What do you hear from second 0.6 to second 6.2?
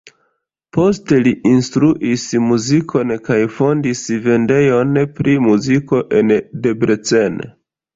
Poste li instruis muzikon kaj fondis vendejon pri muziko